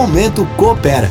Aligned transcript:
Momento 0.00 0.46
Coopera. 0.56 1.10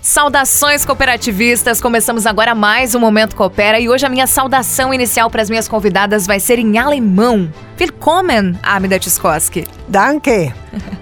Saudações 0.00 0.86
cooperativistas! 0.86 1.82
Começamos 1.82 2.24
agora 2.24 2.54
mais 2.54 2.94
um 2.94 2.98
Momento 2.98 3.36
Coopera 3.36 3.78
e 3.78 3.90
hoje 3.90 4.06
a 4.06 4.08
minha 4.08 4.26
saudação 4.26 4.94
inicial 4.94 5.28
para 5.28 5.42
as 5.42 5.50
minhas 5.50 5.68
convidadas 5.68 6.26
vai 6.26 6.40
ser 6.40 6.58
em 6.58 6.78
alemão. 6.78 7.52
Willkommen, 7.78 8.58
Amida 8.62 8.98
Tchaikovsky. 8.98 9.66
Danke. 9.86 10.50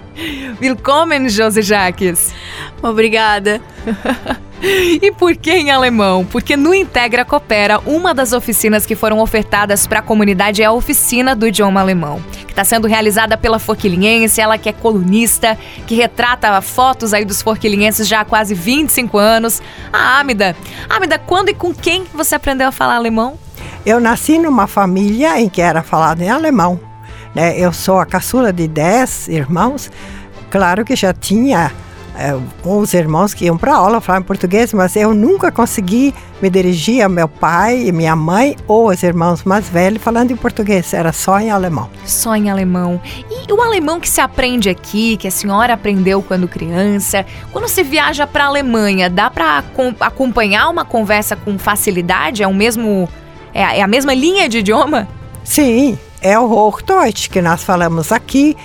Willkommen, 0.61 1.29
Josi 1.29 1.61
Jaques. 1.61 2.33
Obrigada. 2.83 3.61
e 5.01 5.11
por 5.11 5.35
que 5.35 5.51
em 5.51 5.71
alemão? 5.71 6.25
Porque 6.25 6.55
no 6.55 6.73
Integra 6.73 7.25
Coopera, 7.25 7.79
uma 7.85 8.13
das 8.13 8.31
oficinas 8.31 8.85
que 8.85 8.95
foram 8.95 9.19
ofertadas 9.19 9.87
para 9.87 9.99
a 9.99 10.01
comunidade 10.01 10.61
é 10.61 10.65
a 10.65 10.71
oficina 10.71 11.35
do 11.35 11.47
idioma 11.47 11.79
alemão, 11.79 12.21
que 12.45 12.51
está 12.51 12.63
sendo 12.63 12.87
realizada 12.87 13.35
pela 13.35 13.57
Forquilinhense, 13.57 14.39
ela 14.39 14.57
que 14.57 14.69
é 14.69 14.73
colunista, 14.73 15.57
que 15.87 15.95
retrata 15.95 16.61
fotos 16.61 17.13
aí 17.13 17.25
dos 17.25 17.41
forquilinhenses 17.41 18.07
já 18.07 18.21
há 18.21 18.25
quase 18.25 18.53
25 18.53 19.17
anos. 19.17 19.61
A 19.91 20.19
Amida. 20.19 20.55
Amida, 20.89 21.17
quando 21.17 21.49
e 21.49 21.53
com 21.53 21.73
quem 21.73 22.03
você 22.13 22.35
aprendeu 22.35 22.67
a 22.67 22.71
falar 22.71 22.95
alemão? 22.95 23.39
Eu 23.83 23.99
nasci 23.99 24.37
numa 24.37 24.67
família 24.67 25.39
em 25.39 25.49
que 25.49 25.61
era 25.61 25.81
falado 25.81 26.21
em 26.21 26.29
alemão. 26.29 26.79
Né? 27.33 27.57
Eu 27.57 27.73
sou 27.73 27.99
a 27.99 28.05
caçula 28.05 28.53
de 28.53 28.67
10 28.67 29.29
irmãos. 29.29 29.89
Claro 30.51 30.85
que 30.85 30.95
já 30.95 31.13
tinha 31.13 31.71
é, 32.17 32.37
os 32.63 32.93
irmãos 32.93 33.33
que 33.33 33.45
iam 33.45 33.57
para 33.57 33.75
aula 33.75 34.01
falavam 34.01 34.25
português, 34.25 34.73
mas 34.73 34.95
eu 34.95 35.13
nunca 35.13 35.51
consegui 35.51 36.13
me 36.41 36.49
dirigir 36.49 37.03
a 37.03 37.09
meu 37.09 37.27
pai 37.27 37.87
e 37.87 37.91
minha 37.91 38.15
mãe 38.15 38.55
ou 38.67 38.89
os 38.89 39.01
irmãos 39.03 39.43
mais 39.43 39.69
velhos 39.69 40.01
falando 40.01 40.31
em 40.31 40.35
português, 40.35 40.93
era 40.93 41.13
só 41.13 41.39
em 41.39 41.51
alemão. 41.51 41.89
Só 42.05 42.35
em 42.35 42.49
alemão. 42.49 42.99
E 43.29 43.51
o 43.51 43.61
alemão 43.61 43.99
que 43.99 44.09
se 44.09 44.19
aprende 44.19 44.69
aqui, 44.69 45.17
que 45.17 45.27
a 45.27 45.31
senhora 45.31 45.73
aprendeu 45.73 46.21
quando 46.21 46.47
criança, 46.47 47.25
quando 47.51 47.67
você 47.67 47.83
viaja 47.83 48.27
para 48.27 48.45
a 48.45 48.47
Alemanha, 48.47 49.09
dá 49.09 49.29
para 49.29 49.63
acompanhar 49.99 50.69
uma 50.69 50.83
conversa 50.83 51.35
com 51.35 51.57
facilidade? 51.57 52.43
É 52.43 52.47
o 52.47 52.53
mesmo 52.53 53.07
é, 53.53 53.79
é 53.79 53.81
a 53.81 53.87
mesma 53.87 54.13
linha 54.13 54.49
de 54.49 54.59
idioma? 54.59 55.07
Sim, 55.43 55.97
é 56.21 56.37
o 56.37 56.51
Hochdeutsch 56.51 57.29
que 57.29 57.41
nós 57.41 57.63
falamos 57.63 58.11
aqui 58.11 58.55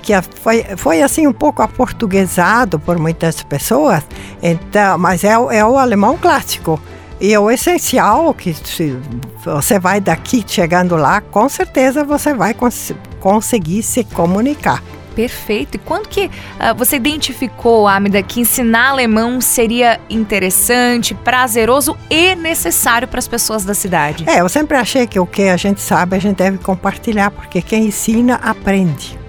que 0.00 0.12
foi, 0.40 0.64
foi 0.76 1.02
assim 1.02 1.26
um 1.26 1.32
pouco 1.32 1.62
aportuguesado 1.62 2.78
por 2.78 2.98
muitas 2.98 3.42
pessoas, 3.42 4.02
então, 4.42 4.98
mas 4.98 5.24
é, 5.24 5.32
é 5.32 5.64
o 5.64 5.78
alemão 5.78 6.16
clássico. 6.16 6.80
E 7.20 7.32
é 7.32 7.38
o 7.38 7.48
essencial 7.48 8.34
que 8.34 8.52
se 8.52 8.98
você 9.44 9.78
vai 9.78 10.00
daqui 10.00 10.44
chegando 10.44 10.96
lá, 10.96 11.20
com 11.20 11.48
certeza 11.48 12.02
você 12.04 12.34
vai 12.34 12.52
cons 12.52 12.92
conseguir 13.20 13.84
se 13.84 14.02
comunicar. 14.02 14.82
Perfeito. 15.14 15.76
E 15.76 15.78
quando 15.78 16.08
que 16.08 16.26
uh, 16.26 16.74
você 16.76 16.96
identificou, 16.96 17.86
Amida, 17.86 18.22
que 18.22 18.40
ensinar 18.40 18.90
alemão 18.90 19.40
seria 19.40 20.00
interessante, 20.10 21.14
prazeroso 21.14 21.96
e 22.10 22.34
necessário 22.34 23.06
para 23.06 23.20
as 23.20 23.28
pessoas 23.28 23.64
da 23.64 23.74
cidade? 23.74 24.24
É, 24.28 24.40
eu 24.40 24.48
sempre 24.48 24.76
achei 24.76 25.06
que 25.06 25.20
o 25.20 25.26
que 25.26 25.42
a 25.42 25.56
gente 25.56 25.80
sabe 25.80 26.16
a 26.16 26.18
gente 26.18 26.38
deve 26.38 26.58
compartilhar, 26.58 27.30
porque 27.30 27.62
quem 27.62 27.84
ensina 27.86 28.36
aprende. 28.36 29.21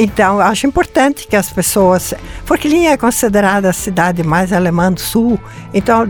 Então, 0.00 0.38
acho 0.38 0.64
importante 0.64 1.26
que 1.26 1.34
as 1.34 1.50
pessoas. 1.50 2.14
Forquilinha 2.44 2.92
é 2.92 2.96
considerada 2.96 3.68
a 3.68 3.72
cidade 3.72 4.22
mais 4.22 4.52
alemã 4.52 4.92
do 4.92 5.00
sul, 5.00 5.40
então, 5.74 6.08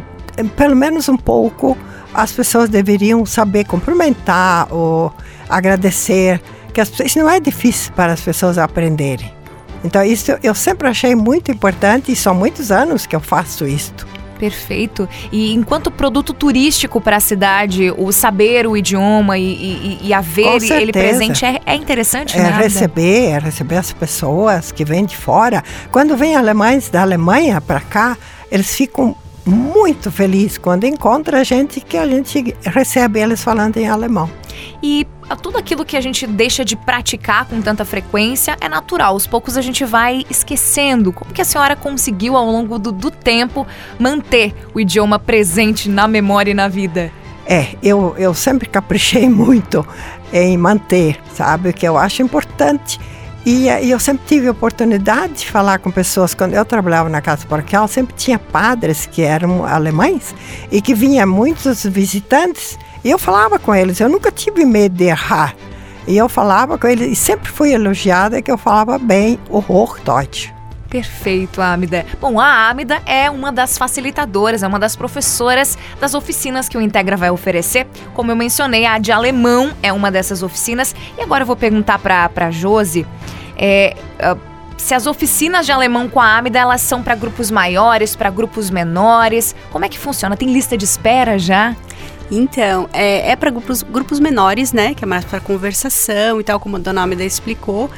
pelo 0.57 0.77
menos 0.77 1.09
um 1.09 1.17
pouco, 1.17 1.75
as 2.13 2.31
pessoas 2.31 2.69
deveriam 2.69 3.25
saber 3.25 3.65
cumprimentar 3.65 4.69
ou 4.71 5.11
agradecer, 5.49 6.39
que 6.75 6.83
as, 6.83 6.93
isso 7.01 7.19
não 7.19 7.31
é 7.31 7.41
difícil 7.41 7.91
para 7.95 8.13
as 8.13 8.21
pessoas 8.21 8.59
aprenderem. 8.59 9.33
Então, 9.83 10.05
isso 10.05 10.37
eu 10.43 10.55
sempre 10.55 10.87
achei 10.87 11.15
muito 11.15 11.51
importante 11.51 12.13
e 12.13 12.17
são 12.17 12.35
muitos 12.35 12.71
anos 12.71 13.07
que 13.07 13.17
eu 13.17 13.21
faço 13.21 13.67
isto. 13.67 14.07
Perfeito. 14.39 15.09
E 15.33 15.53
enquanto 15.53 15.91
produto 15.91 16.33
turístico 16.33 17.01
para 17.01 17.17
a 17.17 17.21
cidade, 17.21 17.91
o 17.97 18.13
saber 18.13 18.67
o 18.67 18.77
idioma 18.77 19.37
e, 19.37 19.43
e, 19.43 19.99
e 20.05 20.15
haver 20.15 20.63
ele 20.73 20.93
presente 20.93 21.45
é, 21.45 21.61
é 21.67 21.75
interessante, 21.75 22.37
é 22.37 22.43
né? 22.43 22.51
receber, 22.51 23.31
é 23.31 23.39
receber 23.39 23.77
as 23.77 23.93
pessoas 23.93 24.71
que 24.71 24.85
vêm 24.85 25.05
de 25.05 25.17
fora. 25.17 25.63
Quando 25.91 26.17
vêm 26.17 26.37
alemães 26.37 26.89
da 26.89 27.03
Alemanha 27.03 27.61
para 27.61 27.81
cá, 27.81 28.17
eles 28.51 28.75
ficam 28.75 29.17
muito 29.45 30.11
felizes 30.11 30.59
quando 30.59 30.85
encontram 30.85 31.39
a 31.39 31.45
gente 31.45 31.81
que 31.81 31.97
a 31.97 32.07
gente 32.07 32.55
recebe 32.63 33.21
eles 33.21 33.43
falando 33.43 33.77
em 33.79 33.89
alemão. 33.89 34.31
E 34.83 35.07
tudo 35.37 35.59
aquilo 35.59 35.85
que 35.85 35.97
a 35.97 36.01
gente 36.01 36.27
deixa 36.27 36.65
de 36.65 36.77
praticar 36.77 37.45
com 37.45 37.61
tanta 37.61 37.85
frequência 37.85 38.57
é 38.61 38.69
natural. 38.69 39.13
Aos 39.13 39.27
poucos 39.27 39.57
a 39.57 39.63
gente 39.63 39.85
vai 39.85 40.25
esquecendo. 40.31 41.13
Como 41.13 41.33
que 41.33 41.43
a 41.43 41.45
senhora 41.45 41.77
conseguiu, 41.77 42.37
ao 42.37 42.47
longo 42.47 42.79
do, 42.79 42.93
do 42.93 43.11
tempo, 43.11 43.67
manter 43.99 44.55
o 44.75 44.81
idioma 44.81 45.19
presente 45.19 45.89
na 45.89 46.09
memória 46.09 46.51
e 46.51 46.55
na 46.55 46.69
vida? 46.69 47.13
É, 47.47 47.77
eu, 47.83 48.15
eu 48.19 48.35
sempre 48.35 48.69
caprichei 48.69 49.29
muito 49.31 49.87
em 50.33 50.57
manter, 50.57 51.19
sabe? 51.35 51.73
Que 51.73 51.87
eu 51.87 51.97
acho 51.97 52.23
importante. 52.23 53.01
E, 53.47 53.69
e, 53.69 53.91
eu 53.91 53.99
sempre 53.99 54.27
tive 54.27 54.49
a 54.49 54.51
oportunidade 54.51 55.35
de 55.35 55.51
falar 55.51 55.79
com 55.79 55.91
pessoas. 55.91 56.35
Quando 56.35 56.55
eu 56.55 56.65
trabalhava 56.65 57.09
na 57.09 57.21
casa 57.21 57.47
paroquial, 57.47 57.89
sempre 57.89 58.15
tinha 58.17 58.39
padres 58.39 59.07
que 59.07 59.23
eram 59.23 59.65
alemães 59.65 60.35
e 60.71 60.83
que 60.83 60.95
vinham 60.95 61.27
muitos 61.27 61.85
visitantes 61.85 62.79
e 63.05 63.11
eu 63.11 63.19
falava 63.19 63.59
com 63.59 63.75
eles, 63.75 64.01
eu 64.01 64.09
nunca 64.09 64.31
tive 64.31 64.65
medo 64.65 64.97
de 64.97 65.05
errar. 65.05 65.55
E 66.07 66.17
eu 66.17 66.29
falava 66.29 66.79
com 66.79 66.87
eles, 66.87 67.13
e 67.13 67.15
sempre 67.15 67.49
fui 67.51 67.73
elogiada 67.73 68.41
que 68.43 68.51
eu 68.51 68.59
falava 68.59 68.99
bem 68.99 69.39
o 69.49 69.59
Hochdeutsch. 69.59 70.51
Perfeito, 70.89 71.61
Amida. 71.61 72.07
Bom, 72.19 72.41
a 72.41 72.71
Amida 72.71 73.03
é 73.05 73.31
uma 73.31 73.53
das 73.53 73.77
facilitadoras, 73.77 74.63
é 74.63 74.67
uma 74.67 74.79
das 74.79 74.97
professoras 74.97 75.77
das 76.01 76.15
oficinas 76.15 76.67
que 76.67 76.79
o 76.79 76.81
Integra 76.81 77.15
vai 77.15 77.31
oferecer. 77.31 77.87
Como 78.15 78.33
eu 78.33 78.37
mencionei, 78.37 78.87
a 78.87 78.99
de 78.99 79.13
alemão 79.13 79.71
é 79.83 79.93
uma 79.93 80.11
dessas 80.11 80.43
oficinas. 80.43 80.95
E 81.19 81.21
agora 81.21 81.43
eu 81.43 81.47
vou 81.47 81.57
perguntar 81.57 81.99
para 81.99 82.31
a 82.35 82.51
Josi 82.51 83.07
é, 83.59 83.97
uh, 84.21 84.39
se 84.79 84.95
as 84.95 85.07
oficinas 85.07 85.67
de 85.67 85.73
alemão 85.73 86.09
com 86.09 86.21
a 86.21 86.39
Amida 86.39 86.59
elas 86.59 86.81
são 86.81 87.03
para 87.03 87.15
grupos 87.15 87.51
maiores, 87.51 88.15
para 88.15 88.31
grupos 88.31 88.71
menores. 88.71 89.55
Como 89.71 89.85
é 89.85 89.89
que 89.89 89.99
funciona? 89.99 90.37
Tem 90.37 90.51
lista 90.51 90.79
de 90.79 90.85
espera 90.85 91.39
já? 91.39 91.77
Então, 92.31 92.89
é, 92.93 93.31
é 93.31 93.37
para 93.37 93.51
grupos, 93.51 93.83
grupos 93.83 94.21
menores, 94.21 94.73
né? 94.73 94.95
Que 94.95 95.05
é 95.05 95.07
mais 95.07 95.25
para 95.25 95.41
conversação 95.41 96.41
e 96.41 96.45
tal, 96.45 96.61
como 96.61 96.77
a 96.77 96.79
dona 96.79 97.03
Amida 97.03 97.25
explicou. 97.25 97.91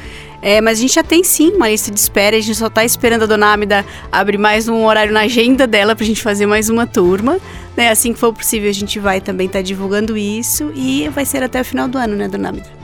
É, 0.43 0.61
mas 0.61 0.79
a 0.79 0.81
gente 0.81 0.95
já 0.95 1.03
tem 1.03 1.23
sim 1.23 1.53
uma 1.53 1.69
lista 1.69 1.91
de 1.91 2.01
espera, 2.01 2.37
a 2.37 2.41
gente 2.41 2.57
só 2.57 2.69
está 2.69 2.83
esperando 2.83 3.25
a 3.25 3.27
dona 3.27 3.53
Amida 3.53 3.85
abrir 4.11 4.39
mais 4.39 4.69
um 4.69 4.87
horário 4.87 5.13
na 5.13 5.21
agenda 5.21 5.67
dela 5.67 5.95
para 5.95 6.03
a 6.03 6.07
gente 6.07 6.23
fazer 6.23 6.47
mais 6.47 6.71
uma 6.71 6.87
turma. 6.87 7.39
Né? 7.77 7.91
Assim 7.91 8.13
que 8.13 8.19
for 8.19 8.33
possível, 8.33 8.71
a 8.71 8.73
gente 8.73 8.99
vai 8.99 9.21
também 9.21 9.47
estar 9.47 9.59
tá 9.59 9.63
divulgando 9.63 10.17
isso 10.17 10.73
e 10.75 11.09
vai 11.11 11.27
ser 11.27 11.43
até 11.43 11.61
o 11.61 11.65
final 11.65 11.87
do 11.89 11.99
ano, 11.99 12.17
né, 12.17 12.27
dona 12.27 12.49
Amida? 12.49 12.80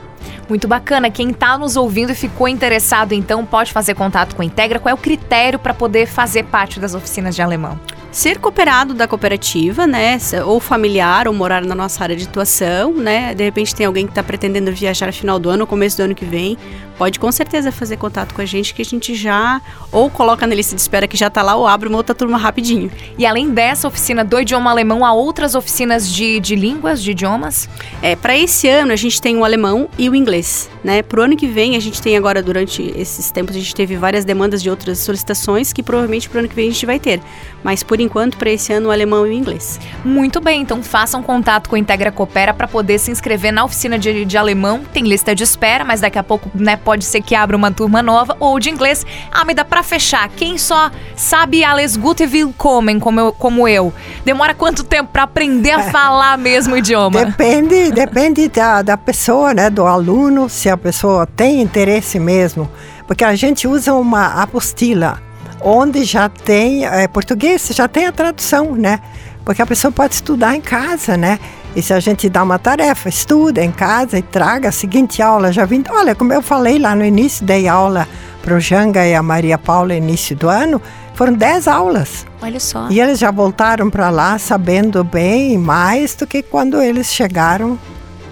Muito 0.49 0.67
bacana. 0.67 1.09
Quem 1.09 1.31
está 1.31 1.57
nos 1.57 1.75
ouvindo 1.75 2.11
e 2.11 2.15
ficou 2.15 2.47
interessado, 2.47 3.13
então, 3.13 3.45
pode 3.45 3.71
fazer 3.71 3.95
contato 3.95 4.35
com 4.35 4.41
a 4.41 4.45
Integra. 4.45 4.79
Qual 4.79 4.91
é 4.91 4.93
o 4.93 4.97
critério 4.97 5.59
para 5.59 5.73
poder 5.73 6.05
fazer 6.05 6.43
parte 6.43 6.79
das 6.79 6.95
oficinas 6.95 7.35
de 7.35 7.41
alemão? 7.41 7.79
ser 8.11 8.39
cooperado 8.39 8.95
da 8.95 9.07
cooperativa, 9.07 9.85
né, 9.85 10.17
ou 10.43 10.59
familiar, 10.59 11.27
ou 11.27 11.33
morar 11.33 11.63
na 11.63 11.75
nossa 11.75 12.01
área 12.01 12.15
de 12.15 12.23
atuação, 12.23 12.91
né, 12.93 13.35
de 13.35 13.43
repente 13.43 13.75
tem 13.75 13.85
alguém 13.85 14.05
que 14.05 14.11
está 14.11 14.23
pretendendo 14.23 14.71
viajar 14.71 15.05
no 15.05 15.13
final 15.13 15.37
do 15.37 15.49
ano, 15.49 15.67
começo 15.67 15.97
do 15.97 16.03
ano 16.03 16.15
que 16.15 16.25
vem, 16.25 16.57
pode 16.97 17.19
com 17.19 17.31
certeza 17.31 17.71
fazer 17.71 17.97
contato 17.97 18.33
com 18.33 18.41
a 18.41 18.45
gente 18.45 18.73
que 18.73 18.81
a 18.81 18.85
gente 18.85 19.15
já 19.15 19.61
ou 19.91 20.09
coloca 20.09 20.45
na 20.47 20.55
lista 20.55 20.75
de 20.75 20.81
espera 20.81 21.07
que 21.07 21.15
já 21.15 21.27
está 21.27 21.41
lá 21.41 21.55
ou 21.55 21.67
abre 21.67 21.87
uma 21.87 21.97
outra 21.97 22.15
turma 22.15 22.37
rapidinho. 22.37 22.91
E 23.17 23.25
além 23.25 23.51
dessa 23.51 23.87
oficina 23.87 24.23
do 24.23 24.39
idioma 24.39 24.71
alemão, 24.71 25.05
há 25.05 25.13
outras 25.13 25.55
oficinas 25.55 26.11
de, 26.11 26.39
de 26.39 26.55
línguas, 26.55 27.01
de 27.01 27.11
idiomas? 27.11 27.69
É, 28.01 28.15
para 28.15 28.37
esse 28.37 28.67
ano 28.67 28.91
a 28.91 28.95
gente 28.95 29.21
tem 29.21 29.37
o 29.37 29.43
alemão 29.43 29.89
e 29.97 30.09
o 30.09 30.15
inglês, 30.15 30.69
né? 30.83 31.01
Pro 31.01 31.23
ano 31.23 31.35
que 31.35 31.47
vem 31.47 31.75
a 31.75 31.79
gente 31.79 32.01
tem 32.01 32.17
agora 32.17 32.41
durante 32.41 32.81
esses 32.95 33.31
tempos 33.31 33.55
a 33.55 33.59
gente 33.59 33.75
teve 33.75 33.95
várias 33.95 34.25
demandas 34.25 34.61
de 34.61 34.69
outras 34.69 34.99
solicitações 34.99 35.71
que 35.71 35.83
provavelmente 35.83 36.29
pro 36.29 36.39
ano 36.39 36.47
que 36.47 36.55
vem 36.55 36.69
a 36.69 36.71
gente 36.71 36.85
vai 36.85 36.99
ter. 36.99 37.21
Mas 37.63 37.83
por 37.83 37.99
enquanto, 37.99 38.37
para 38.37 38.49
esse 38.49 38.71
ano, 38.71 38.89
o 38.89 38.91
alemão 38.91 39.25
e 39.25 39.29
o 39.29 39.33
inglês. 39.33 39.79
Muito 40.03 40.39
bem, 40.39 40.61
então 40.61 40.81
façam 40.81 41.21
contato 41.21 41.69
com 41.69 41.75
a 41.75 41.79
Integra 41.79 42.11
Coopera 42.11 42.53
para 42.53 42.67
poder 42.67 42.99
se 42.99 43.11
inscrever 43.11 43.51
na 43.51 43.63
oficina 43.63 43.97
de, 43.97 44.25
de, 44.25 44.37
alemão. 44.37 44.83
Tem 44.93 45.03
lista 45.03 45.35
de 45.35 45.43
espera, 45.43 45.83
mas 45.83 46.01
daqui 46.01 46.17
a 46.17 46.23
pouco 46.23 46.49
né, 46.55 46.77
pode 46.87 47.03
ser 47.03 47.21
que 47.21 47.35
abra 47.35 47.57
uma 47.57 47.69
turma 47.69 48.01
nova. 48.01 48.37
Ou 48.39 48.57
de 48.61 48.69
inglês. 48.69 49.05
Ah, 49.29 49.43
me 49.43 49.53
dá 49.53 49.65
para 49.65 49.83
fechar, 49.83 50.29
quem 50.29 50.57
só 50.57 50.89
sabe 51.17 51.61
Alles 51.61 51.97
Gute 51.97 52.25
Willkommen, 52.25 52.97
como 52.97 53.19
eu, 53.19 53.33
como 53.33 53.67
eu 53.67 53.93
demora 54.23 54.53
quanto 54.53 54.85
tempo 54.85 55.09
para 55.11 55.23
aprender 55.23 55.71
a 55.71 55.83
falar 55.91 56.37
mesmo 56.37 56.75
o 56.75 56.77
idioma? 56.77 57.25
Depende, 57.25 57.91
depende 57.91 58.47
da, 58.47 58.81
da 58.81 58.95
pessoa, 58.95 59.53
né, 59.53 59.69
do 59.69 59.85
aluno, 59.85 60.47
se 60.47 60.69
a 60.69 60.77
pessoa 60.77 61.27
tem 61.27 61.61
interesse 61.61 62.19
mesmo. 62.19 62.69
Porque 63.05 63.25
a 63.25 63.35
gente 63.35 63.67
usa 63.67 63.93
uma 63.93 64.41
apostila 64.41 65.21
onde 65.59 66.05
já 66.05 66.29
tem 66.29 66.85
é, 66.85 67.05
português, 67.05 67.69
já 67.73 67.89
tem 67.89 68.05
a 68.05 68.13
tradução, 68.13 68.75
né? 68.77 69.01
Porque 69.43 69.61
a 69.61 69.65
pessoa 69.65 69.91
pode 69.91 70.13
estudar 70.13 70.55
em 70.55 70.61
casa, 70.61 71.17
né? 71.17 71.37
E 71.77 71.81
se 71.83 71.93
a 71.93 71.99
gente 71.99 72.27
dá 72.27 72.41
uma 72.41 72.57
tarefa, 72.57 73.07
estuda 73.07 73.63
em 73.63 73.71
casa 73.71 74.17
e 74.17 74.23
traga 74.23 74.69
a 74.69 74.71
seguinte 74.71 75.21
aula, 75.21 75.51
já 75.51 75.63
vim, 75.63 75.83
olha, 75.91 76.15
como 76.15 76.33
eu 76.33 76.41
falei 76.41 76.79
lá 76.79 76.95
no 76.95 77.05
início, 77.05 77.45
dei 77.45 77.67
aula 77.67 78.07
para 78.41 78.55
o 78.55 78.59
Janga 78.59 79.05
e 79.05 79.13
a 79.13 79.21
Maria 79.21 79.59
Paula 79.59 79.93
início 79.93 80.35
do 80.35 80.49
ano, 80.49 80.81
foram 81.13 81.33
10 81.33 81.67
aulas. 81.67 82.25
Olha 82.41 82.59
só. 82.59 82.87
E 82.89 82.99
eles 82.99 83.19
já 83.19 83.29
voltaram 83.29 83.91
para 83.91 84.09
lá 84.09 84.39
sabendo 84.39 85.03
bem 85.03 85.55
mais 85.59 86.15
do 86.15 86.25
que 86.25 86.41
quando 86.41 86.81
eles 86.81 87.13
chegaram 87.13 87.77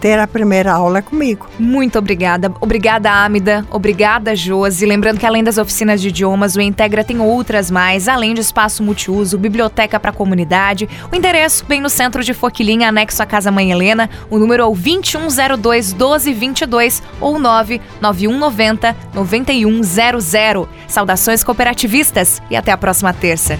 ter 0.05 0.19
a 0.19 0.27
primeira 0.27 0.71
aula 0.71 1.01
comigo. 1.01 1.49
Muito 1.57 1.97
obrigada. 1.97 2.53
Obrigada, 2.61 3.09
Amida. 3.09 3.65
Obrigada, 3.71 4.35
Josi. 4.35 4.85
Lembrando 4.85 5.17
que 5.17 5.25
além 5.25 5.43
das 5.43 5.57
oficinas 5.57 5.99
de 5.99 6.09
idiomas, 6.09 6.55
o 6.55 6.61
Integra 6.61 7.03
tem 7.03 7.19
outras 7.19 7.71
mais, 7.71 8.07
além 8.07 8.35
de 8.35 8.39
espaço 8.39 8.83
multiuso, 8.83 9.35
biblioteca 9.35 9.99
para 9.99 10.11
a 10.11 10.13
comunidade. 10.13 10.87
O 11.11 11.15
endereço 11.15 11.65
bem 11.65 11.81
no 11.81 11.89
centro 11.89 12.23
de 12.23 12.35
Forquilinha, 12.35 12.89
anexo 12.89 13.23
à 13.23 13.25
Casa 13.25 13.49
Mãe 13.49 13.71
Helena. 13.71 14.07
O 14.29 14.37
número 14.37 14.61
é 14.61 14.65
o 14.67 14.75
2102 14.75 15.93
1222 15.93 17.01
ou 17.19 17.39
99190 17.39 18.95
9100. 19.11 20.67
Saudações 20.87 21.43
cooperativistas 21.43 22.43
e 22.47 22.55
até 22.55 22.71
a 22.71 22.77
próxima 22.77 23.11
terça. 23.11 23.57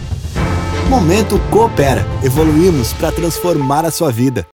Momento 0.90 1.40
Coopera. 1.50 2.06
Evoluímos 2.24 2.94
para 2.94 3.12
transformar 3.12 3.84
a 3.84 3.90
sua 3.90 4.12
vida. 4.12 4.44